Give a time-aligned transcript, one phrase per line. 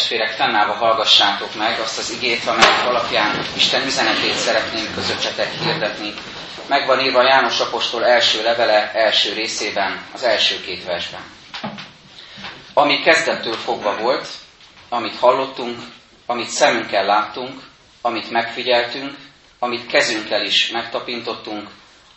[0.00, 6.12] Testvérek, fennállva hallgassátok meg azt az igét, amelyek alapján Isten üzenetét szeretném közöttsetek hirdetni.
[6.66, 11.20] Megvan írva János Apostol első levele első részében, az első két versben.
[12.74, 14.28] Ami kezdettől fogva volt,
[14.88, 15.78] amit hallottunk,
[16.26, 17.62] amit szemünkkel láttunk,
[18.00, 19.16] amit megfigyeltünk,
[19.58, 21.68] amit kezünkkel is megtapintottunk,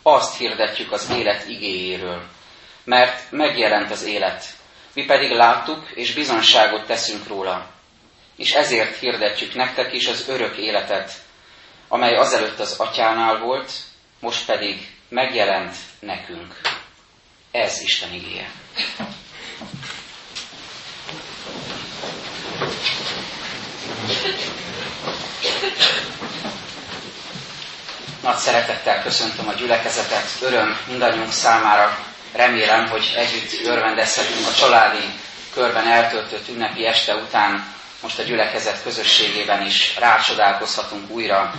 [0.02, 2.22] azt hirdetjük az élet igéjéről.
[2.84, 4.44] Mert megjelent az élet,
[4.94, 7.72] mi pedig láttuk, és bizonságot teszünk róla.
[8.36, 11.12] És ezért hirdetjük nektek is az örök életet,
[11.88, 13.72] amely azelőtt az atyánál volt,
[14.20, 16.60] most pedig megjelent nekünk.
[17.50, 18.50] Ez Isten igéje.
[28.22, 31.98] Nagy szeretettel köszöntöm a gyülekezetet, öröm mindannyiunk számára.
[32.32, 35.04] Remélem, hogy együtt örvendezhetünk a családi
[35.52, 37.73] körben eltöltött ünnepi este után,
[38.04, 41.52] most a gyülekezet közösségében is rácsodálkozhatunk újra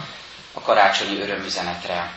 [0.53, 2.11] a karácsonyi örömüzenetre.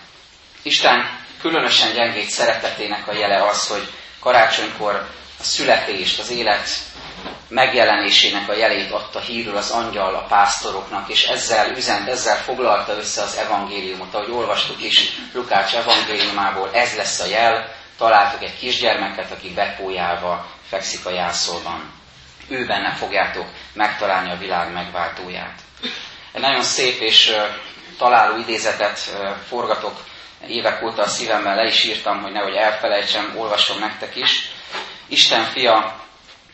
[0.62, 3.88] Isten különösen gyengét szeretetének a jele az, hogy
[4.20, 4.94] karácsonykor
[5.40, 6.68] a születést, az élet
[7.48, 13.22] megjelenésének a jelét adta hírül az angyal a pásztoroknak, és ezzel üzent, ezzel foglalta össze
[13.22, 19.52] az evangéliumot, ahogy olvastuk is Lukács evangéliumából, ez lesz a jel, találtok egy kisgyermeket, aki
[19.54, 21.92] bepójálva fekszik a jászolban.
[22.48, 25.60] Ő benne fogjátok megtalálni a világ megváltóját.
[26.32, 27.36] Egy nagyon szép és
[27.98, 28.98] találó idézetet
[29.48, 30.04] forgatok
[30.46, 34.50] évek óta a szívemben, le is írtam, hogy nehogy elfelejtsem, olvasom nektek is.
[35.06, 36.06] Isten fia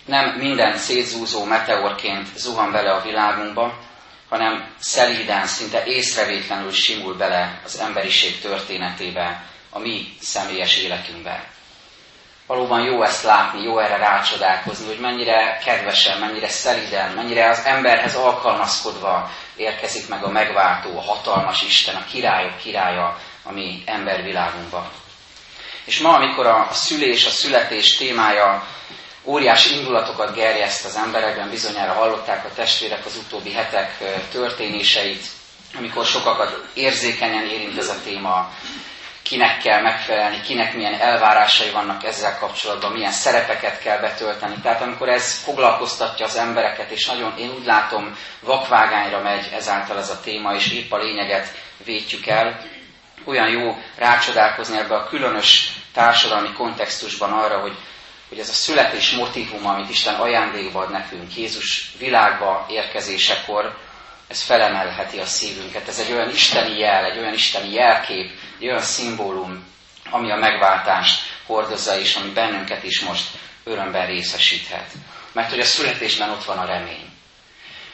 [0.04, 3.78] nem minden szétzúzó meteorként zuhan bele a világunkba,
[4.28, 11.44] hanem szelíden, szinte észrevétlenül simul bele az emberiség történetébe, a mi személyes életünkbe.
[12.46, 18.14] Valóban jó ezt látni, jó erre rácsodálkozni, hogy mennyire kedvesen, mennyire szeliden, mennyire az emberhez
[18.14, 24.90] alkalmazkodva érkezik meg a megváltó, a hatalmas Isten, a királyok királya a mi embervilágunkba.
[25.84, 28.66] És ma, amikor a szülés, a születés témája
[29.22, 33.98] óriási indulatokat gerjeszt az emberekben, bizonyára hallották a testvérek az utóbbi hetek
[34.30, 35.26] történéseit,
[35.76, 38.50] amikor sokakat érzékenyen érint ez a téma,
[39.24, 44.54] kinek kell megfelelni, kinek milyen elvárásai vannak ezzel kapcsolatban, milyen szerepeket kell betölteni.
[44.62, 50.10] Tehát amikor ez foglalkoztatja az embereket, és nagyon, én úgy látom, vakvágányra megy ezáltal ez
[50.10, 51.48] a téma, és épp a lényeget
[51.84, 52.60] vétjük el,
[53.24, 57.76] olyan jó rácsodálkozni ebbe a különös társadalmi kontextusban arra, hogy
[58.28, 63.76] hogy ez a születés motivum, amit Isten ajándékba ad nekünk Jézus világba érkezésekor,
[64.28, 65.88] ez felemelheti a szívünket.
[65.88, 68.30] Ez egy olyan isteni jel, egy olyan isteni jelkép,
[68.64, 69.64] egy olyan szimbólum,
[70.10, 73.28] ami a megváltást hordozza, és ami bennünket is most
[73.64, 74.90] örömben részesíthet.
[75.32, 77.08] Mert hogy a születésben ott van a remény.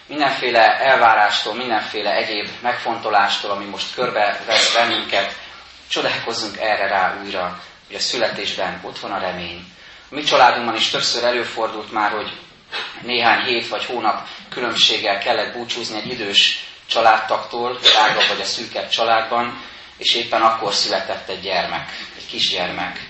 [0.06, 5.36] Mindenféle elvárástól, mindenféle egyéb megfontolástól, ami most körbe vesz bennünket,
[5.88, 9.64] csodálkozzunk erre rá újra, hogy a születésben ott van a remény,
[10.10, 12.32] a mi családunkban is többször előfordult már, hogy
[13.02, 19.68] néhány hét vagy hónap különbséggel kellett búcsúzni egy idős családtaktól, drágabb vagy a szűkebb családban,
[20.00, 23.08] és éppen akkor született egy gyermek, egy kisgyermek.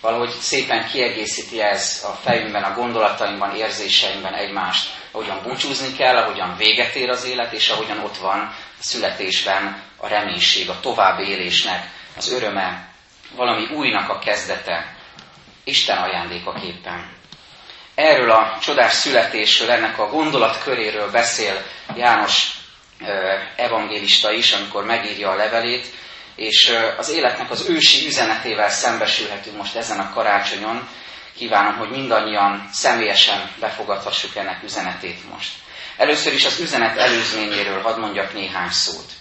[0.00, 6.94] Valahogy szépen kiegészíti ez a fejünkben, a gondolatainkban, érzéseinkben egymást, ahogyan búcsúzni kell, ahogyan véget
[6.94, 12.32] ér az élet, és ahogyan ott van a születésben a reménység, a tovább élésnek, az
[12.32, 12.88] öröme,
[13.36, 14.94] valami újnak a kezdete,
[15.64, 17.08] Isten ajándékaképpen.
[17.94, 21.62] Erről a csodás születésről, ennek a gondolatköréről beszél
[21.96, 22.50] János
[23.56, 25.86] evangélista is, amikor megírja a levelét,
[26.40, 30.88] és az életnek az ősi üzenetével szembesülhetünk most ezen a karácsonyon.
[31.36, 35.52] Kívánom, hogy mindannyian személyesen befogadhassuk ennek üzenetét most.
[35.96, 39.12] Először is az üzenet előzményéről hadd mondjak néhány szót.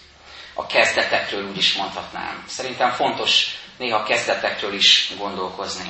[0.53, 2.43] A kezdetekről úgy is mondhatnám.
[2.47, 3.45] Szerintem fontos
[3.77, 5.89] néha kezdetekről is gondolkozni.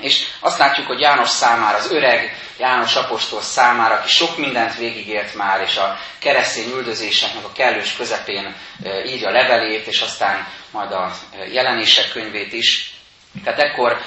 [0.00, 5.34] És azt látjuk, hogy János számára, az öreg János apostol számára, aki sok mindent végigélt
[5.34, 8.56] már, és a keresztény üldözéseknek a kellős közepén
[9.06, 11.12] írja levelét, és aztán majd a
[11.52, 12.94] jelenések könyvét is.
[13.44, 14.00] Tehát ekkor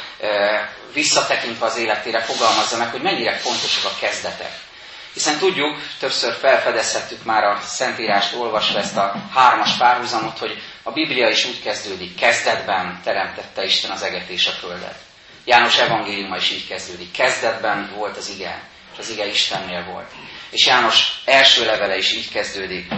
[0.93, 4.51] visszatekintve az életére fogalmazza meg, hogy mennyire fontosak a kezdetek.
[5.13, 11.29] Hiszen tudjuk, többször felfedezhettük már a Szentírást olvasva ezt a hármas párhuzamot, hogy a Biblia
[11.29, 15.04] is úgy kezdődik, kezdetben teremtette Isten az eget és a földet.
[15.45, 17.11] János evangéliuma is így kezdődik.
[17.11, 18.63] Kezdetben volt az ige,
[18.93, 20.11] és az ige Istennél volt.
[20.49, 22.91] És János első levele is így kezdődik,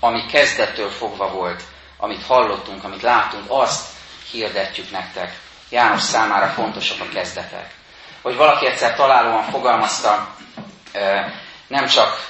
[0.00, 1.62] ami kezdettől fogva volt,
[1.96, 3.88] amit hallottunk, amit láttunk, azt
[4.30, 5.38] hirdetjük nektek.
[5.70, 7.74] János számára fontosak a kezdetek.
[8.22, 10.34] Hogy valaki egyszer találóan fogalmazta,
[11.70, 12.28] Nem csak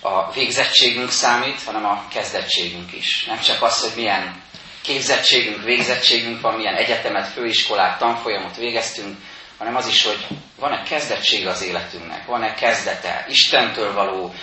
[0.00, 3.24] a végzettségünk számít, hanem a kezdettségünk is.
[3.24, 4.42] Nem csak az, hogy milyen
[4.82, 9.16] képzettségünk, végzettségünk van, milyen egyetemet, főiskolát, tanfolyamot végeztünk,
[9.58, 10.26] hanem az is, hogy
[10.58, 14.34] van-e kezdettség az életünknek, van-e kezdete, Istentől való,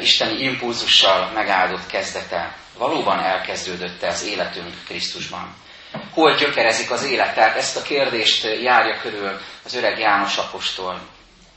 [0.00, 5.54] isteni impulzussal megáldott kezdete, valóban elkezdődött-e az életünk Krisztusban.
[6.12, 7.34] Hol gyökerezik az élet?
[7.34, 11.00] Tehát ezt a kérdést járja körül az öreg János apostol.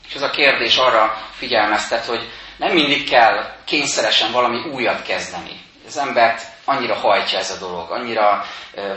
[0.08, 5.60] És ez a kérdés arra figyelmeztet, hogy nem mindig kell kényszeresen valami újat kezdeni.
[5.86, 8.44] Az embert annyira hajtja ez a dolog, annyira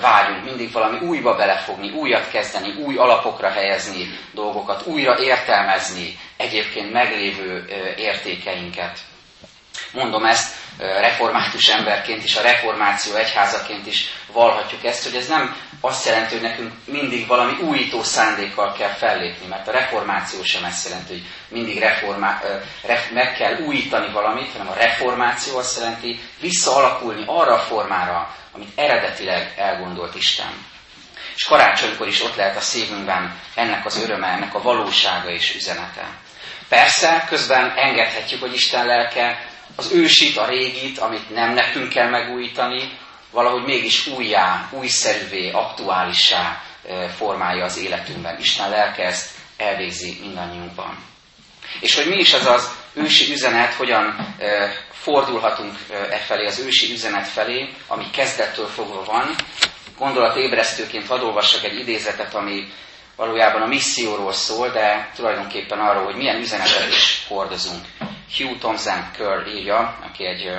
[0.01, 7.65] vágyunk mindig valami újba belefogni, újat kezdeni, új alapokra helyezni dolgokat, újra értelmezni egyébként meglévő
[7.97, 8.99] értékeinket.
[9.93, 16.05] Mondom ezt református emberként is, a reformáció egyházaként is valhatjuk ezt, hogy ez nem azt
[16.05, 21.11] jelenti, hogy nekünk mindig valami újító szándékkal kell fellépni, mert a reformáció sem ezt jelenti,
[21.11, 22.41] hogy mindig reformá,
[22.85, 28.71] ref, meg kell újítani valamit, hanem a reformáció azt jelenti visszaalakulni arra a formára, amit
[28.75, 30.65] eredetileg elgondolt Isten.
[31.35, 36.07] És karácsonykor is ott lehet a szívünkben ennek az öröme, ennek a valósága és üzenete.
[36.69, 42.97] Persze, közben engedhetjük, hogy Isten lelke az ősit, a régit, amit nem nekünk kell megújítani,
[43.31, 46.61] valahogy mégis újjá, újszerűvé, aktuálissá
[47.17, 48.39] formálja az életünkben.
[48.39, 50.97] Isten lelke ezt elvégzi mindannyiunkban.
[51.79, 54.35] És hogy mi is az az ősi üzenet, hogyan
[54.91, 55.77] fordulhatunk
[56.09, 59.35] e felé, az ősi üzenet felé, ami kezdettől fogva van.
[59.97, 62.67] Gondolat ébresztőként hadd olvassak egy idézetet, ami
[63.15, 67.85] valójában a misszióról szól, de tulajdonképpen arról, hogy milyen üzenetet is hordozunk.
[68.37, 70.51] Hugh Thompson Kerr írja, aki egy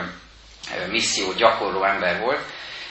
[0.89, 2.41] misszió gyakorló ember volt,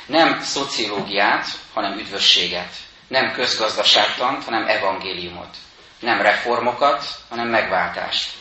[0.05, 2.73] nem szociológiát, hanem üdvösséget,
[3.07, 5.55] nem közgazdaságtant, hanem evangéliumot,
[5.99, 8.31] nem reformokat, hanem megváltást,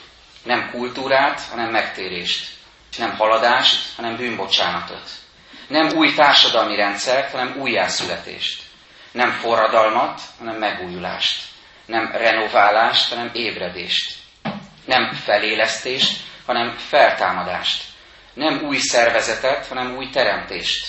[0.44, 2.50] nem kultúrát, hanem megtérést,
[2.98, 5.10] nem haladást, hanem bűnbocsánatot,
[5.68, 8.62] nem új társadalmi rendszert, hanem újjászületést,
[9.12, 11.44] nem forradalmat, hanem megújulást,
[11.86, 14.21] nem renoválást, hanem ébredést,
[14.84, 17.82] nem felélesztést, hanem feltámadást,
[18.34, 20.88] nem új szervezetet, hanem új teremtést,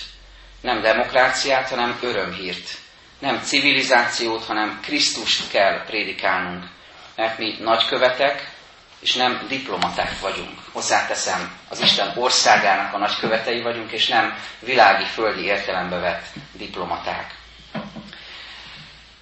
[0.62, 2.78] nem demokráciát, hanem örömhírt,
[3.19, 6.66] nem civilizációt, hanem Krisztust kell prédikálnunk,
[7.16, 8.51] mert mi nagykövetek,
[9.00, 10.60] és nem diplomaták vagyunk.
[10.72, 17.42] Hozzáteszem, az Isten országának a nagykövetei vagyunk, és nem világi, földi értelembe vett diplomaták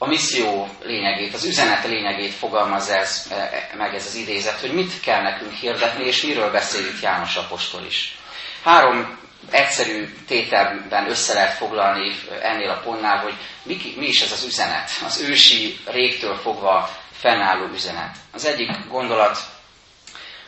[0.04, 5.00] a misszió lényegét, az üzenet lényegét fogalmazza ez, e, meg ez az idézet, hogy mit
[5.00, 8.18] kell nekünk hirdetni, és miről beszél itt János Apostol is.
[8.64, 9.20] Három
[9.52, 13.34] egyszerű tételben össze lehet foglalni ennél a pontnál, hogy
[13.64, 18.16] mi, mi is ez az üzenet, az ősi régtől fogva fennálló üzenet.
[18.32, 19.38] Az egyik gondolat,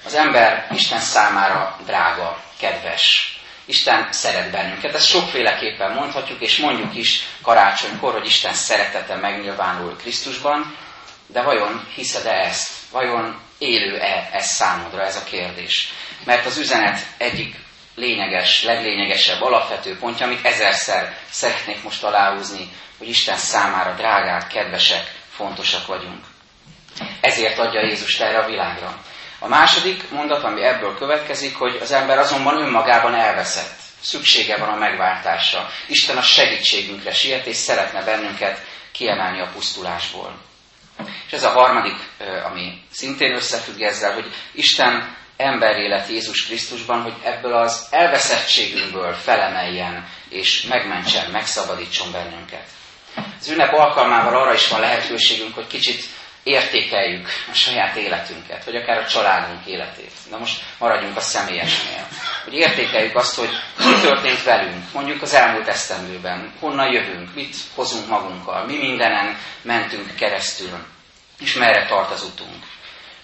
[0.05, 3.32] az ember Isten számára drága, kedves,
[3.65, 4.93] Isten szeret bennünket.
[4.93, 10.77] Ezt sokféleképpen mondhatjuk, és mondjuk is karácsonykor, hogy Isten szeretete megnyilvánul Krisztusban,
[11.27, 12.71] de vajon hiszed-e ezt?
[12.91, 15.93] Vajon élő-e ez számodra ez a kérdés?
[16.25, 17.55] Mert az üzenet egyik
[17.95, 25.85] lényeges, leglényegesebb, alapvető pontja, amit ezerszer szeretnék most aláhúzni, hogy Isten számára drágák, kedvesek, fontosak
[25.85, 26.25] vagyunk.
[27.21, 29.01] Ezért adja Jézus erre a világra.
[29.43, 33.79] A második mondat, ami ebből következik, hogy az ember azonban önmagában elveszett.
[34.01, 35.69] Szüksége van a megváltásra.
[35.87, 40.37] Isten a segítségünkre siet, és szeretne bennünket kiemelni a pusztulásból.
[41.27, 41.95] És ez a harmadik,
[42.45, 50.61] ami szintén összefügg ezzel, hogy Isten emberélet Jézus Krisztusban, hogy ebből az elveszettségünkből felemeljen, és
[50.61, 52.65] megmentsen, megszabadítson bennünket.
[53.39, 56.05] Az ünnep alkalmával arra is van lehetőségünk, hogy kicsit
[56.43, 60.11] értékeljük a saját életünket, vagy akár a családunk életét.
[60.29, 62.07] De most maradjunk a személyesnél.
[62.43, 68.07] Hogy értékeljük azt, hogy mi történt velünk, mondjuk az elmúlt esztendőben, honnan jövünk, mit hozunk
[68.07, 70.85] magunkkal, mi mindenen mentünk keresztül,
[71.39, 72.63] és merre tart az utunk.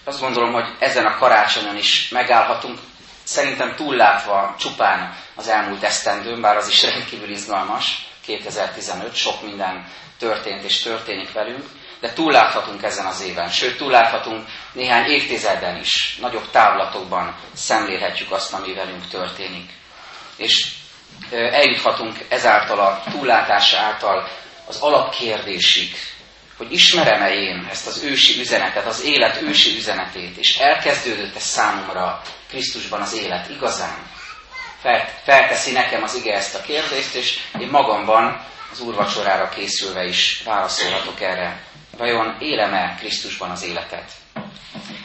[0.04, 2.78] Azt gondolom, hogy ezen a karácsonyon is megállhatunk,
[3.22, 9.86] szerintem túllátva csupán az elmúlt esztendőn, bár az is rendkívül izgalmas, 2015, sok minden
[10.18, 11.64] történt és történik velünk,
[12.00, 18.74] de túlláthatunk ezen az éven, sőt túlláthatunk néhány évtizedben is, nagyobb távlatokban szemlélhetjük azt, ami
[18.74, 19.70] velünk történik.
[20.36, 20.72] És
[21.30, 24.28] eljuthatunk ezáltal a túllátás által
[24.66, 25.94] az alapkérdésig,
[26.56, 33.00] hogy ismerem-e én ezt az ősi üzenetet, az élet ősi üzenetét, és elkezdődött-e számomra Krisztusban
[33.00, 34.10] az élet igazán?
[35.24, 41.20] Felteszi nekem az ige ezt a kérdést, és én magamban az úrvacsorára készülve is válaszolhatok
[41.20, 41.62] erre
[41.96, 44.12] Vajon élem-e Krisztusban az életet?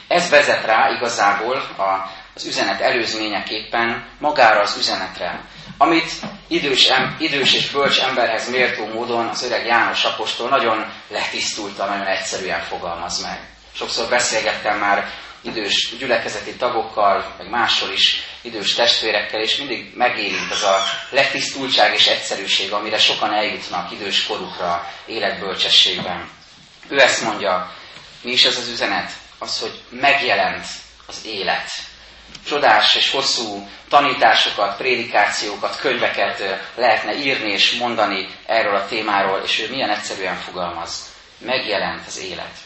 [0.08, 5.42] Ez vezet rá igazából a, az üzenet előzményeképpen magára az üzenetre,
[5.78, 6.12] amit
[6.48, 12.08] idős, em, idős és bölcs emberhez méltó módon az öreg János apostol nagyon letisztultan, nagyon
[12.08, 13.40] egyszerűen fogalmaz meg.
[13.74, 15.08] Sokszor beszélgettem már
[15.42, 22.08] idős gyülekezeti tagokkal, meg máshol is idős testvérekkel, és mindig megérint az a letisztultság és
[22.08, 26.30] egyszerűség, amire sokan eljutnak idős korukra életbölcsességben.
[26.88, 27.72] Ő ezt mondja,
[28.22, 29.12] mi is ez az üzenet?
[29.40, 30.66] Az, hogy megjelent
[31.08, 31.70] az élet.
[32.48, 39.70] Csodás és hosszú tanításokat, prédikációkat, könyveket lehetne írni és mondani erről a témáról, és ő
[39.70, 41.14] milyen egyszerűen fogalmaz.
[41.38, 42.58] Megjelent az élet.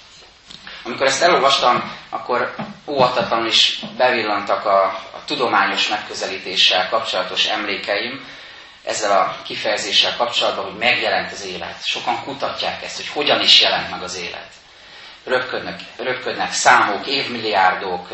[0.84, 2.56] Amikor ezt elolvastam, akkor
[2.88, 8.26] óvatatlanul is bevillantak a, a tudományos megközelítéssel kapcsolatos emlékeim,
[8.84, 11.84] ezzel a kifejezéssel kapcsolatban, hogy megjelent az élet.
[11.86, 14.48] Sokan kutatják ezt, hogy hogyan is jelent meg az élet.
[15.24, 18.08] Röpködnek, röpködnek számok, évmilliárdok,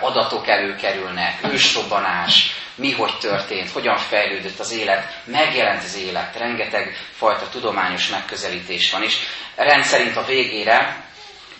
[0.00, 7.48] adatok előkerülnek, ősrobbanás, mi hogy történt, hogyan fejlődött az élet, megjelent az élet, rengeteg fajta
[7.48, 9.16] tudományos megközelítés van is.
[9.56, 11.04] Rendszerint a végére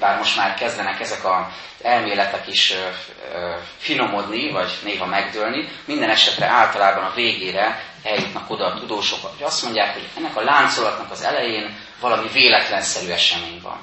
[0.01, 1.45] bár most már kezdenek ezek az
[1.83, 2.73] elméletek is
[3.79, 9.63] finomodni, vagy néha megdőlni, minden esetre általában a végére eljutnak oda a tudósok, hogy azt
[9.63, 13.79] mondják, hogy ennek a láncolatnak az elején valami véletlenszerű esemény van.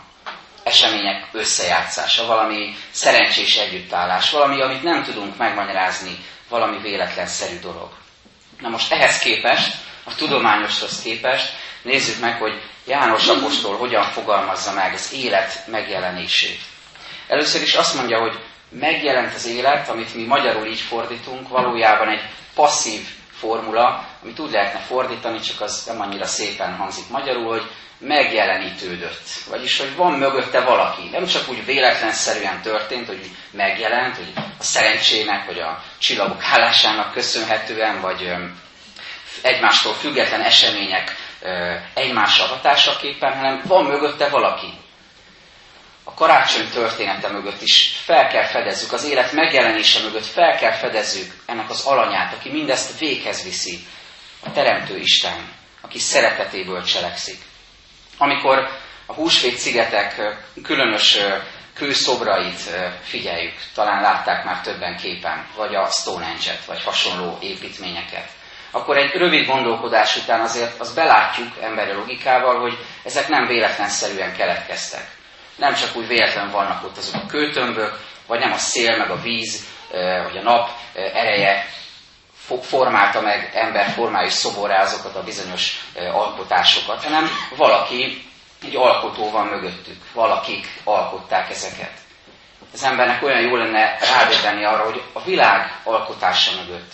[0.64, 6.18] Események összejátszása, valami szerencsés együttállás, valami, amit nem tudunk megmagyarázni,
[6.50, 7.90] valami véletlenszerű dolog.
[8.60, 9.76] Na most ehhez képest,
[10.08, 16.60] a tudományoshoz képest nézzük meg, hogy János apostol hogyan fogalmazza meg az élet megjelenését.
[17.28, 22.22] Először is azt mondja, hogy megjelent az élet, amit mi magyarul így fordítunk, valójában egy
[22.56, 23.02] passzív
[23.40, 29.28] formula, amit úgy lehetne fordítani, csak az nem annyira szépen hangzik magyarul, hogy megjelenítődött.
[29.50, 31.10] Vagyis, hogy van mögötte valaki.
[31.12, 38.02] Nem csak úgy véletlenszerűen történt, hogy megjelent, hogy a szerencsének, vagy a csillagok hálásának köszönhetően,
[38.02, 38.34] vagy
[39.42, 41.16] egymástól független események
[41.94, 44.74] egymásra hatásaképpen, hanem van mögötte valaki.
[46.04, 51.34] A karácsony története mögött is fel kell fedezzük, az élet megjelenése mögött fel kell fedezzük
[51.46, 53.80] ennek az alanyát, aki mindezt véghez viszi,
[54.44, 57.38] a Teremtő Isten, aki szeretetéből cselekszik.
[58.18, 58.70] Amikor
[59.06, 61.18] a húsvét szigetek különös
[61.74, 62.62] kőszobrait
[63.04, 68.30] figyeljük, talán látták már többen képen, vagy a Stonehenge-et, vagy hasonló építményeket
[68.72, 75.16] akkor egy rövid gondolkodás után azért azt belátjuk emberi logikával, hogy ezek nem véletlenszerűen keletkeztek.
[75.56, 79.22] Nem csak úgy véletlen vannak ott azok a kőtömbök, vagy nem a szél, meg a
[79.22, 79.66] víz,
[80.24, 81.66] vagy a nap ereje
[82.62, 88.26] formálta meg ember formájú szoborá azokat a bizonyos alkotásokat, hanem valaki,
[88.64, 91.92] egy alkotó van mögöttük, valakik alkották ezeket.
[92.74, 96.92] Az embernek olyan jó lenne rádöbbenni arra, hogy a világ alkotása mögött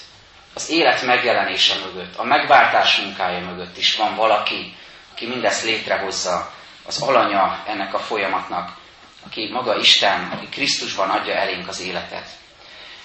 [0.54, 4.76] az élet megjelenése mögött, a megváltás munkája mögött is van valaki,
[5.12, 6.52] aki mindezt létrehozza,
[6.86, 8.70] az alanya ennek a folyamatnak,
[9.26, 12.28] aki maga Isten, aki Krisztusban adja elénk az életet.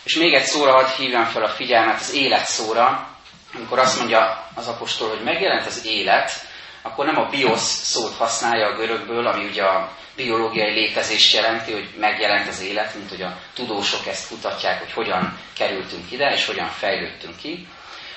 [0.02, 3.08] És még egy szóra hadd hívjam fel a figyelmet, az élet szóra,
[3.54, 6.46] amikor azt mondja az apostol, hogy megjelent az élet,
[6.82, 11.88] akkor nem a biosz szót használja a görögből, ami ugye a biológiai létezést jelenti, hogy
[11.98, 16.68] megjelent az élet, mint hogy a tudósok ezt kutatják, hogy hogyan kerültünk ide, és hogyan
[16.68, 17.68] fejlődtünk ki,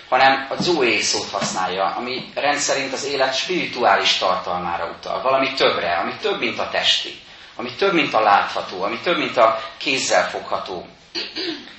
[0.10, 6.14] hanem a zoé szót használja, ami rendszerint az élet spirituális tartalmára utal, valami többre, ami
[6.22, 7.20] több, mint a testi,
[7.56, 10.88] ami több, mint a látható, ami több, mint a kézzel fogható.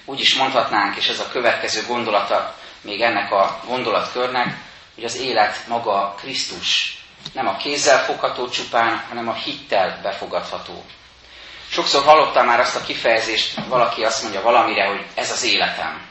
[0.05, 4.57] Úgy is mondhatnánk, és ez a következő gondolata még ennek a gondolatkörnek,
[4.95, 6.97] hogy az élet maga Krisztus,
[7.33, 10.85] nem a kézzel fogható csupán, hanem a hittel befogadható.
[11.69, 16.11] Sokszor hallottam már azt a kifejezést, valaki azt mondja valamire, hogy ez az életem.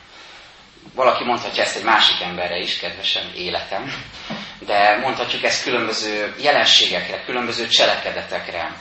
[0.96, 3.94] Valaki mondhatja ezt egy másik emberre is, kedvesen életem,
[4.60, 8.76] de mondhatjuk ezt különböző jelenségekre, különböző cselekedetekre.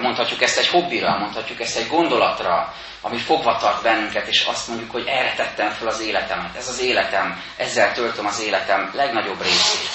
[0.00, 4.90] Mondhatjuk ezt egy hobbira, mondhatjuk ezt egy gondolatra, ami fogva tart bennünket, és azt mondjuk,
[4.90, 6.56] hogy erre tettem fel az életemet.
[6.56, 9.90] Ez az életem, ezzel töltöm az életem legnagyobb részét.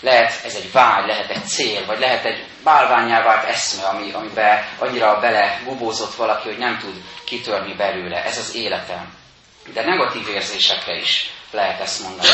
[0.00, 4.64] Lehet ez egy vágy, lehet egy cél, vagy lehet egy bálványá vált eszme, ami, amiben
[4.78, 6.94] annyira bele gubózott valaki, hogy nem tud
[7.24, 8.24] kitörni belőle.
[8.24, 9.12] Ez az életem.
[9.72, 12.28] De negatív érzésekre is lehet ezt mondani.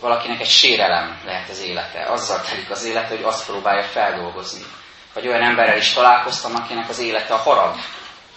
[0.00, 2.04] Valakinek egy sérelem lehet az élete.
[2.06, 4.64] Azzal telik az élete, hogy azt próbálja feldolgozni.
[5.14, 7.74] Vagy olyan emberrel is találkoztam, akinek az élete a harag,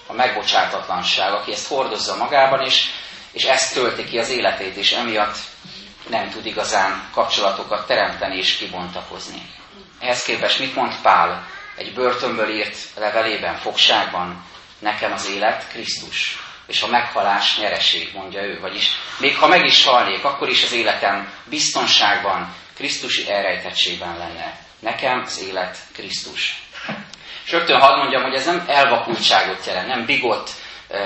[0.08, 2.90] a megbocsátatlanság, aki ezt hordozza magában, és,
[3.32, 5.38] és ezt tölti ki az életét, és emiatt
[6.10, 9.42] nem tud igazán kapcsolatokat teremteni és kibontakozni.
[10.00, 14.46] Ehhez képest mit mond Pál egy börtönből írt levelében, fogságban?
[14.80, 18.60] Nekem az élet Krisztus, és a meghalás nyereség, mondja ő.
[18.60, 24.60] Vagyis még ha meg is halnék, akkor is az életem biztonságban, Krisztusi elrejtettségben lenne.
[24.80, 26.67] Nekem az élet Krisztus.
[27.48, 30.50] És rögtön hadd mondjam, hogy ez nem elvakultságot jelent, nem bigott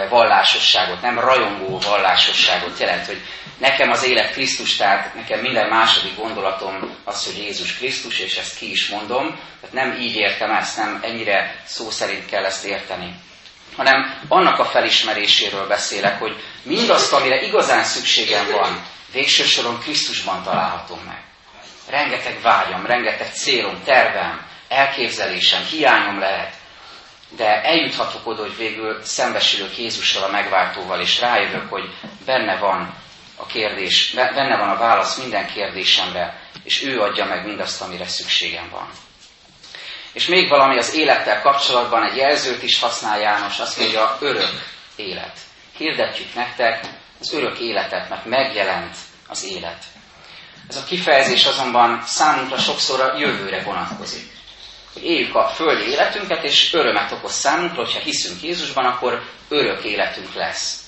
[0.10, 3.22] vallásosságot, nem rajongó vallásosságot jelent, hogy
[3.58, 8.58] nekem az élet Krisztus, tehát nekem minden második gondolatom az, hogy Jézus Krisztus, és ezt
[8.58, 13.14] ki is mondom, tehát nem így értem ezt, nem ennyire szó szerint kell ezt érteni,
[13.76, 21.00] hanem annak a felismeréséről beszélek, hogy mindazt, amire igazán szükségem van, végső soron Krisztusban találhatom
[21.06, 21.24] meg.
[21.90, 26.54] Rengeteg vágyam, rengeteg célom, tervem, elképzelésem, hiányom lehet,
[27.36, 31.90] de eljuthatok oda, hogy végül szembesülök Jézussal, a megváltóval, és rájövök, hogy
[32.26, 32.96] benne van
[33.36, 38.70] a kérdés, benne van a válasz minden kérdésemre, és ő adja meg mindazt, amire szükségem
[38.70, 38.90] van.
[40.14, 45.38] És még valami az élettel kapcsolatban, egy jelzőt is használ János, azt mondja, örök élet.
[45.78, 46.86] Hirdetjük nektek
[47.20, 48.96] az örök életet, mert megjelent
[49.28, 49.84] az élet.
[50.70, 54.31] Ez a kifejezés azonban számunkra sokszor a jövőre vonatkozik
[54.94, 60.80] éljük a földi életünket, és örömet okoz számunkra, hogyha hiszünk Jézusban, akkor örök életünk lesz.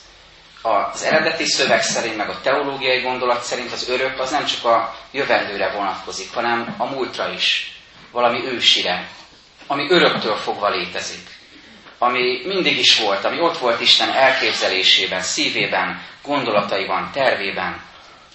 [0.62, 4.95] Az eredeti szöveg szerint, meg a teológiai gondolat szerint az örök az nem csak a
[5.12, 7.77] jövendőre vonatkozik, hanem a múltra is,
[8.12, 9.07] valami ősire,
[9.67, 11.29] ami öröktől fogva létezik,
[11.98, 17.81] ami mindig is volt, ami ott volt Isten elképzelésében, szívében, gondolataiban, tervében,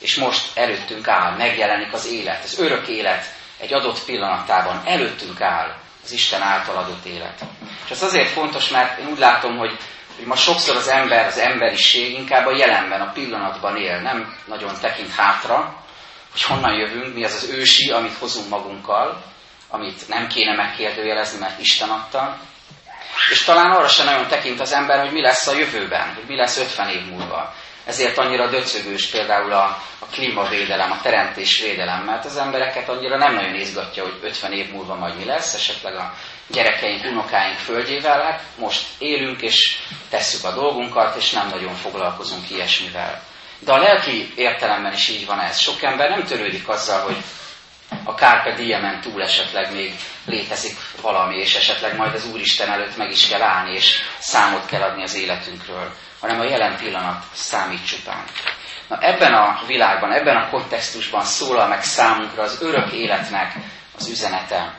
[0.01, 3.25] és most előttünk áll, megjelenik az élet, az örök élet,
[3.59, 7.45] egy adott pillanatában előttünk áll az Isten által adott élet.
[7.85, 9.77] És ez azért fontos, mert én úgy látom, hogy,
[10.17, 14.75] hogy ma sokszor az ember, az emberiség inkább a jelenben, a pillanatban él, nem nagyon
[14.81, 15.75] tekint hátra,
[16.33, 19.23] hogy honnan jövünk, mi az az ősi, amit hozunk magunkkal,
[19.69, 22.39] amit nem kéne megkérdőjelezni, mert Isten adta.
[23.31, 26.37] És talán arra sem nagyon tekint az ember, hogy mi lesz a jövőben, hogy mi
[26.37, 27.55] lesz 50 év múlva.
[27.89, 33.55] Ezért annyira döcögős például a, a klímavédelem, a teremtésvédelem, mert az embereket annyira nem nagyon
[33.55, 36.15] izgatja, hogy 50 év múlva majd mi lesz, esetleg a
[36.47, 43.23] gyerekeink, unokáink földjével, hát most élünk és tesszük a dolgunkat, és nem nagyon foglalkozunk ilyesmivel.
[43.59, 45.59] De a lelki értelemben is így van ez.
[45.59, 47.17] Sok ember nem törődik azzal, hogy
[48.05, 49.95] a Carpe Diemen túl esetleg még
[50.27, 54.83] létezik valami, és esetleg majd az Úristen előtt meg is kell állni, és számot kell
[54.83, 58.25] adni az életünkről hanem a jelen pillanat számít csupán.
[58.89, 63.55] Na ebben a világban, ebben a kontextusban szólal meg számunkra az örök életnek
[63.97, 64.75] az üzenete,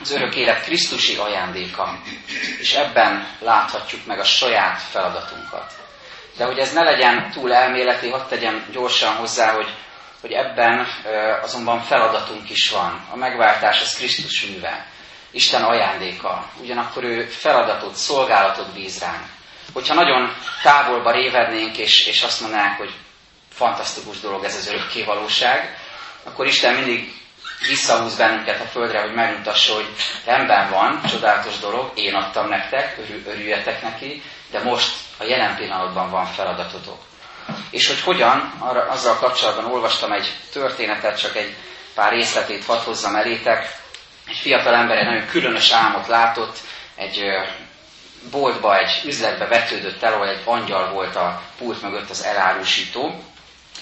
[0.00, 1.98] az örök élet Krisztusi ajándéka,
[2.58, 5.72] és ebben láthatjuk meg a saját feladatunkat.
[6.36, 9.68] De hogy ez ne legyen túl elméleti, hadd tegyem gyorsan hozzá, hogy,
[10.20, 10.86] hogy ebben
[11.42, 13.06] azonban feladatunk is van.
[13.10, 14.86] A megváltás az Krisztus műve,
[15.30, 16.46] Isten ajándéka.
[16.60, 19.26] Ugyanakkor ő feladatot, szolgálatot bíz ránk
[19.72, 22.94] hogyha nagyon távolba révednénk, és, és azt mondanánk, hogy
[23.52, 25.78] fantasztikus dolog ez az örökké valóság,
[26.24, 27.12] akkor Isten mindig
[27.68, 29.88] visszahúz bennünket a földre, hogy megmutassa, hogy
[30.24, 36.26] rendben van, csodálatos dolog, én adtam nektek, örüljetek neki, de most a jelen pillanatban van
[36.26, 36.98] feladatotok.
[37.70, 41.54] És hogy hogyan, arra, azzal kapcsolatban olvastam egy történetet, csak egy
[41.94, 43.76] pár részletét hadd hozzam elétek.
[44.26, 46.58] Egy fiatal ember egy nagyon különös álmot látott,
[46.94, 47.24] egy
[48.30, 53.22] boltba, egy üzletbe vetődött el, ahol egy angyal volt a pult mögött az elárusító,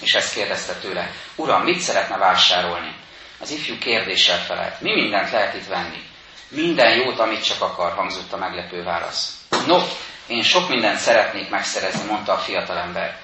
[0.01, 2.95] és ezt kérdezte tőle, Uram, mit szeretne vásárolni?
[3.39, 6.01] Az ifjú kérdéssel felelt, mi mindent lehet itt venni?
[6.47, 9.37] Minden jót, amit csak akar, hangzott a meglepő válasz.
[9.67, 9.79] No,
[10.27, 13.17] én sok mindent szeretnék megszerezni, mondta a fiatalember.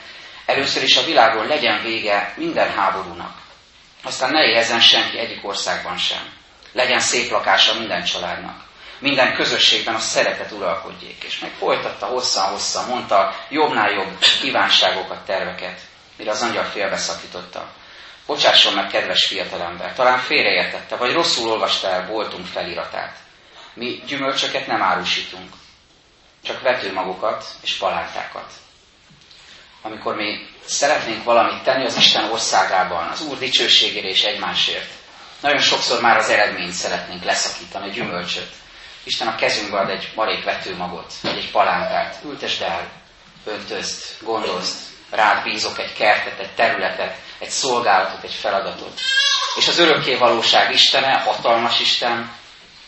[0.46, 3.38] Először is a világon legyen vége minden háborúnak.
[4.04, 6.34] Aztán ne éljen senki egyik országban sem.
[6.72, 8.69] Legyen szép lakása minden családnak
[9.00, 11.24] minden közösségben a szeretet uralkodjék.
[11.24, 15.80] És meg folytatta hosszan-hosszan, mondta jobbnál jobb kívánságokat, terveket,
[16.18, 17.68] mire az angyal félbeszakította.
[18.26, 23.16] Bocsásson meg, kedves fiatalember, talán félreértette, vagy rosszul olvasta el boltunk feliratát.
[23.74, 25.54] Mi gyümölcsöket nem árusítunk,
[26.44, 28.52] csak vetőmagokat és palántákat.
[29.82, 34.90] Amikor mi szeretnénk valamit tenni az Isten országában, az Úr dicsőségére és egymásért,
[35.42, 38.52] nagyon sokszor már az eredményt szeretnénk leszakítani, a gyümölcsöt.
[39.10, 42.20] Isten a kezünkbe ad egy marék vetőmagot, vagy egy palánkát.
[42.26, 42.92] Ültesd el,
[43.46, 44.78] öntözd, gondozd,
[45.10, 49.00] rád bízok egy kertet, egy területet, egy szolgálatot, egy feladatot.
[49.58, 52.32] És az örökké valóság Istene, hatalmas Isten,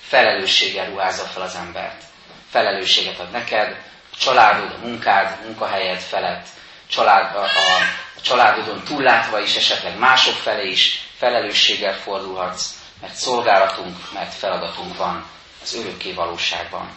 [0.02, 2.04] felelősséggel ruházza fel az embert.
[2.50, 3.78] Felelősséget ad neked,
[4.14, 6.48] a családod, a munkád, a munkahelyed felett,
[6.88, 12.70] család, a, a családodon túllátva is, esetleg mások felé is felelősséggel fordulhatsz,
[13.02, 15.26] mert szolgálatunk, mert feladatunk van
[15.62, 16.90] az örökké valóságban.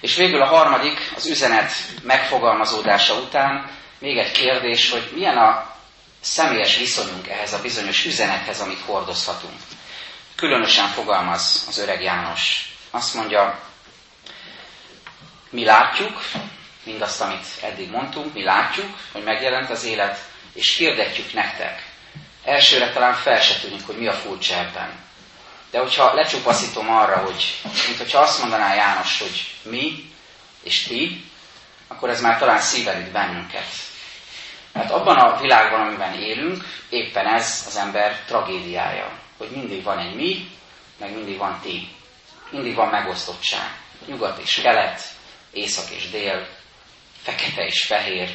[0.00, 5.72] És végül a harmadik, az üzenet megfogalmazódása után még egy kérdés, hogy milyen a
[6.20, 9.58] személyes viszonyunk ehhez a bizonyos üzenethez, amit hordozhatunk.
[10.36, 12.74] Különösen fogalmaz az öreg János.
[12.90, 13.60] Azt mondja,
[15.50, 16.20] mi látjuk,
[16.82, 20.18] mindazt, amit eddig mondtunk, mi látjuk, hogy megjelent az élet,
[20.52, 21.82] és hirdetjük nektek.
[22.44, 25.03] Elsőre talán fel se tűnik, hogy mi a furcsa ebben.
[25.74, 30.12] De hogyha lecsupaszítom arra, hogy mint hogyha azt mondaná János, hogy mi
[30.62, 31.24] és ti,
[31.88, 33.66] akkor ez már talán szívelít bennünket.
[34.72, 40.14] Mert abban a világban, amiben élünk, éppen ez az ember tragédiája, hogy mindig van egy
[40.14, 40.50] mi,
[40.98, 41.88] meg mindig van ti.
[42.50, 43.78] Mindig van megosztottság.
[44.06, 45.00] Nyugat és kelet,
[45.52, 46.48] észak és dél,
[47.22, 48.30] fekete és fehér,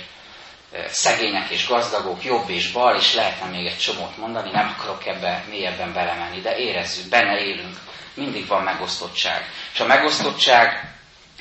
[0.88, 5.44] szegények és gazdagok, jobb és bal, és lehetne még egy csomót mondani, nem akarok ebbe
[5.50, 7.78] mélyebben belemenni, de érezzük, benne élünk,
[8.14, 9.46] mindig van megosztottság.
[9.74, 10.94] És a megosztottság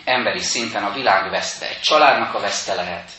[0.04, 3.10] emberi szinten a világ veszte, egy családnak a veszte lehet,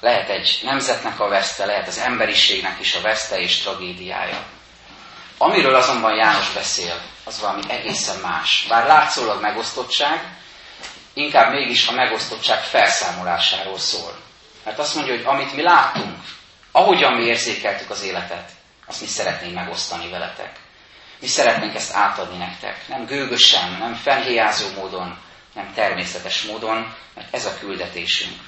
[0.00, 4.42] lehet egy nemzetnek a veszte, lehet az emberiségnek is a veszte és tragédiája.
[5.38, 8.66] Amiről azonban János beszél, az valami egészen más.
[8.68, 10.20] Bár látszólag megosztottság,
[11.14, 14.25] inkább mégis a megosztottság felszámolásáról szól.
[14.66, 16.18] Mert azt mondja, hogy amit mi láttunk,
[16.72, 18.50] ahogyan mi érzékeltük az életet,
[18.86, 20.56] azt mi szeretnénk megosztani veletek.
[21.20, 22.88] Mi szeretnénk ezt átadni nektek.
[22.88, 25.18] Nem gőgösen, nem fennhéjázó módon,
[25.54, 28.40] nem természetes módon, mert ez a küldetésünk.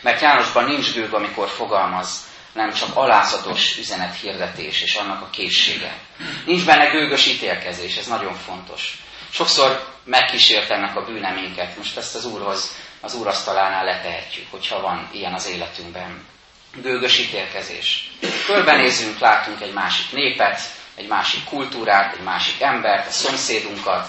[0.00, 5.98] Mert Jánosban nincs gőg, amikor fogalmaz, nem csak alázatos üzenethirdetés és annak a készsége.
[6.46, 9.02] Nincs benne gőgös ítélkezés, ez nagyon fontos.
[9.30, 11.76] Sokszor megkísért ennek a bűne minket.
[11.76, 16.26] Most ezt az Úrhoz, az Úr asztalánál letehetjük, hogyha van ilyen az életünkben.
[16.74, 18.10] Gőgös ítélkezés.
[18.46, 20.60] Körbenézünk, látunk egy másik népet,
[20.94, 24.08] egy másik kultúrát, egy másik embert, a szomszédunkat,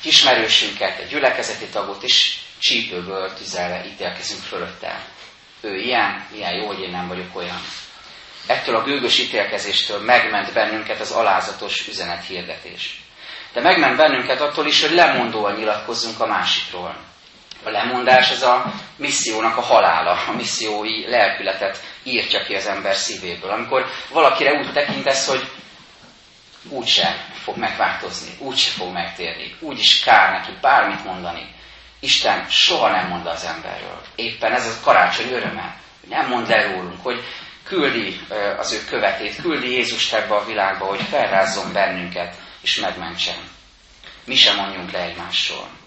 [0.00, 5.04] egy ismerősünket, egy gyülekezeti tagot, és csípőből tüzelve ítélkezünk fölötte.
[5.60, 7.60] Ő ilyen, ilyen jó, hogy én nem vagyok olyan.
[8.46, 13.00] Ettől a gőgös ítélkezéstől megment bennünket az alázatos üzenethirdetés.
[13.52, 16.96] De megment bennünket attól is, hogy lemondóan nyilatkozzunk a másikról.
[17.64, 23.50] A lemondás ez a missziónak a halála, a missziói lelkületet írtja ki az ember szívéből.
[23.50, 25.50] Amikor valakire úgy tekintesz, hogy
[26.68, 31.54] úgyse fog megváltozni, úgyse fog megtérni, úgyis kár neki bármit mondani.
[32.00, 34.00] Isten soha nem mond az emberről.
[34.14, 35.76] Éppen ez a karácsony öröme.
[36.08, 37.24] Nem mond le rólunk, hogy
[37.64, 38.20] küldi
[38.58, 43.36] az ő követét, küldi Jézust ebbe a világba, hogy felrázzon bennünket, és megmentsen.
[44.24, 45.77] Mi sem mondjunk le egymásról.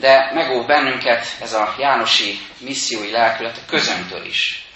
[0.00, 4.66] De megóv bennünket ez a Jánosi missziói lelkület a közöntől is.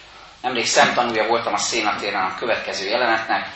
[0.42, 3.48] Nemrég szemtanúja voltam a szénatéren a következő jelenetnek,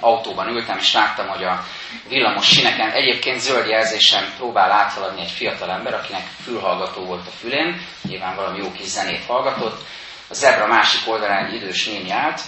[0.00, 1.64] autóban ültem, és láttam, hogy a
[2.08, 7.86] villamos sineken egyébként zöld jelzésen próbál áthaladni egy fiatal ember, akinek fülhallgató volt a fülén,
[8.02, 9.80] nyilván valami jó kis zenét hallgatott.
[10.28, 12.40] A zebra másik oldalán idős néni állt,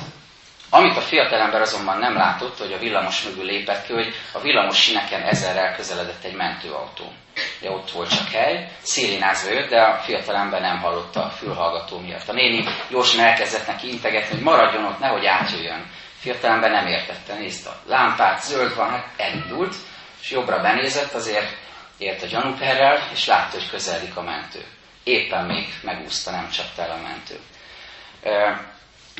[0.70, 4.82] amit a fiatalember azonban nem látott, hogy a villamos mögül lépett ki, hogy a villamos
[4.82, 7.12] sineken ezerrel közeledett egy mentőautó.
[7.60, 12.28] De ott volt csak hely, szirénázva jött, de a fiatalember nem hallotta a fülhallgató miatt.
[12.28, 15.90] A néni gyorsan elkezdett neki integetni, hogy maradjon ott, nehogy átjöjjön.
[16.18, 19.74] Fiatalember nem értette, nézte a lámpát, zöld van, hát elindult,
[20.20, 21.56] és jobbra benézett, azért
[21.98, 24.64] ért a gyanúperrel, és látta, hogy közeledik a mentő.
[25.04, 27.38] Éppen még megúszta, nem csapta el a mentő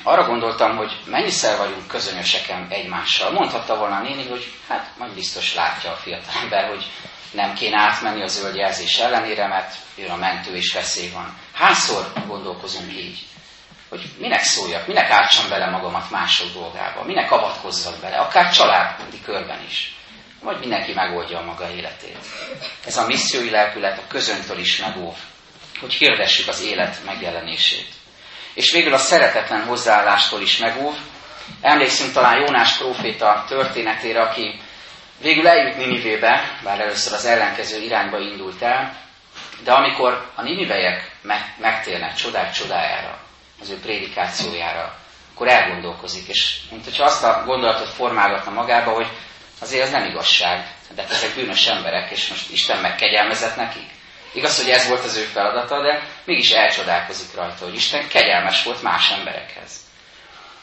[0.02, 3.30] arra gondoltam, hogy mennyiszer vagyunk közönöseken egymással.
[3.30, 6.87] Mondhatta volna a néni, hogy hát majd biztos látja a fiatalember, hogy
[7.30, 11.37] nem kéne átmenni a zöld jelzés ellenére, mert jön a mentő és veszély van.
[11.52, 13.26] Hányszor gondolkozunk így?
[13.88, 19.64] Hogy minek szóljak, minek ártsam bele magamat mások dolgába, minek avatkozzak bele, akár családi körben
[19.68, 19.96] is.
[20.42, 22.18] Vagy mindenki megoldja a maga életét.
[22.84, 25.14] Ez a missziói lelkület a közöntől is megóv,
[25.80, 27.88] hogy hirdessük az élet megjelenését
[28.58, 30.94] és végül a szeretetlen hozzáállástól is megóv.
[31.60, 34.60] Emlékszünk talán Jónás próféta történetére, aki
[35.20, 38.96] végül eljut Ninivébe, bár először az ellenkező irányba indult el,
[39.64, 41.10] de amikor a ninivejek
[41.58, 43.18] megtérnek csodák csodájára,
[43.60, 44.94] az ő prédikációjára,
[45.34, 49.08] akkor elgondolkozik, és mint hogyha azt a gondolatot formálgatna magába, hogy
[49.60, 53.97] azért ez nem igazság, de ezek bűnös emberek, és most Isten megkegyelmezett nekik.
[54.32, 58.82] Igaz, hogy ez volt az ő feladata, de mégis elcsodálkozik rajta, hogy Isten kegyelmes volt
[58.82, 59.86] más emberekhez.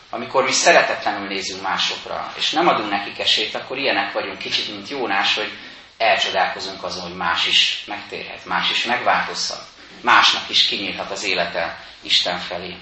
[0.09, 4.89] Amikor mi szeretetlenül nézünk másokra, és nem adunk nekik esélyt, akkor ilyenek vagyunk kicsit, mint
[4.89, 5.51] Jónás, hogy
[5.97, 9.63] elcsodálkozunk azon, hogy más is megtérhet, más is megváltozhat,
[10.01, 12.77] másnak is kinyílhat az élete Isten felé.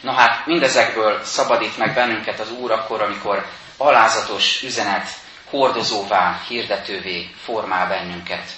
[0.00, 5.08] Na hát, mindezekből szabadít meg bennünket az Úr akkor, amikor alázatos üzenet
[5.50, 8.50] hordozóvá, hirdetővé formál bennünket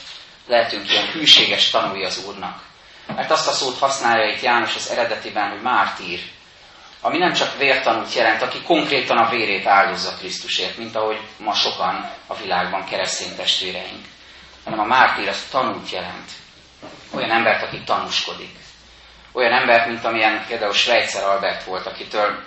[0.51, 2.61] lehetünk ilyen hűséges tanulja az Úrnak.
[3.07, 6.21] Mert azt a szót használja itt János az eredetiben, hogy mártír,
[7.01, 12.11] ami nem csak vértanút jelent, aki konkrétan a vérét áldozza Krisztusért, mint ahogy ma sokan
[12.27, 14.05] a világban keresztény testvéreink,
[14.65, 16.31] hanem a mártír az tanút jelent.
[17.15, 18.57] Olyan embert, aki tanúskodik.
[19.33, 22.43] Olyan embert, mint amilyen például Schweitzer Albert volt, akitől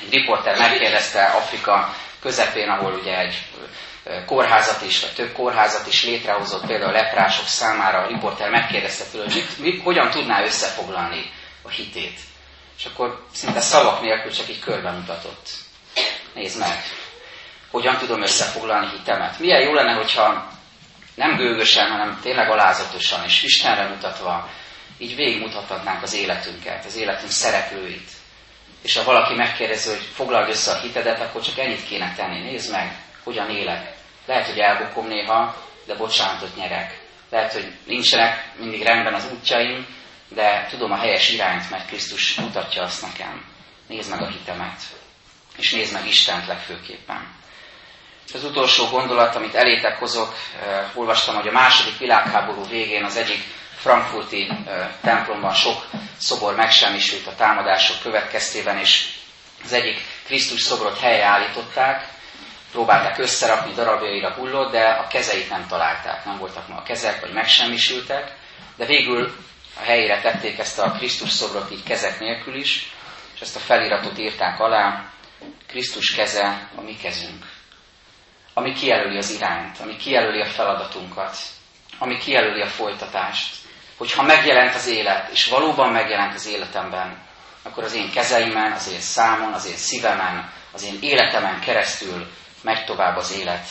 [0.00, 3.42] egy riporter megkérdezte Afrika közepén, ahol ugye egy
[4.26, 9.24] kórházat is, vagy több kórházat is létrehozott, például a leprások számára a riporter megkérdezte tőle,
[9.24, 11.30] hogy mit, mit, hogyan tudná összefoglalni
[11.62, 12.18] a hitét.
[12.78, 15.48] És akkor szinte szavak nélkül csak így körben mutatott.
[16.34, 16.82] Nézd meg,
[17.70, 19.38] hogyan tudom összefoglalni hitemet.
[19.38, 20.50] Milyen jó lenne, hogyha
[21.14, 24.50] nem gőgösen, hanem tényleg alázatosan és Istenre mutatva
[24.98, 28.10] így végigmutathatnánk az életünket, az életünk szereplőit.
[28.82, 32.40] És ha valaki megkérdezi, hogy foglald össze a hitedet, akkor csak ennyit kéne tenni.
[32.40, 33.94] Nézd meg, hogyan élek.
[34.26, 35.56] Lehet, hogy elbukom néha,
[35.86, 37.00] de bocsánatot nyerek.
[37.30, 39.86] Lehet, hogy nincsenek mindig rendben az útjaim,
[40.28, 43.44] de tudom a helyes irányt, mert Krisztus mutatja azt nekem.
[43.86, 44.80] Nézd meg a hitemet,
[45.56, 47.34] és nézd meg Istent legfőképpen.
[48.34, 53.44] Az utolsó gondolat, amit elétek hozok, eh, olvastam, hogy a második világháború végén az egyik
[53.76, 55.86] frankfurti eh, templomban sok
[56.18, 59.08] szobor megsemmisült a támadások következtében, és
[59.64, 62.08] az egyik Krisztus szobrot helyreállították,
[62.72, 67.32] próbálták összerakni, darabjaira hullott, de a kezeit nem találták, nem voltak ma a kezek, vagy
[67.32, 68.36] megsemmisültek,
[68.76, 69.34] de végül
[69.80, 72.92] a helyére tették ezt a Krisztus szobrot így kezek nélkül is,
[73.34, 75.04] és ezt a feliratot írták alá,
[75.66, 77.44] Krisztus keze a mi kezünk,
[78.54, 81.36] ami kijelöli az irányt, ami kijelöli a feladatunkat,
[81.98, 83.56] ami kijelöli a folytatást,
[83.96, 87.22] hogyha megjelent az élet, és valóban megjelent az életemben,
[87.62, 92.26] akkor az én kezeimen, az én számon, az én szívemen, az én életemen keresztül
[92.62, 93.68] megy tovább az élet,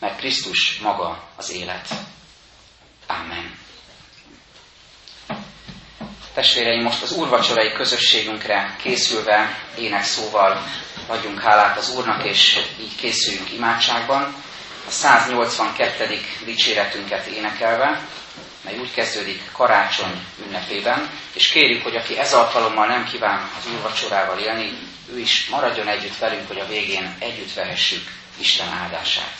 [0.00, 1.88] mert Krisztus maga az élet.
[3.06, 3.58] Amen.
[6.34, 10.62] Testvéreim, most az úrvacsorai közösségünkre készülve énekszóval
[11.06, 14.34] adjunk hálát az Úrnak, és így készüljünk imádságban.
[14.86, 16.20] A 182.
[16.44, 18.08] dicséretünket énekelve,
[18.64, 24.38] mely úgy kezdődik karácsony ünnepében, és kérjük, hogy aki ez alkalommal nem kíván az úrvacsorával
[24.38, 24.78] élni,
[25.12, 28.02] ő is maradjon együtt velünk, hogy a végén együtt vehessük
[28.38, 29.34] Isten áldását.